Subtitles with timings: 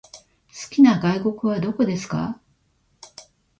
[0.47, 2.39] 好きな外国はどこですか？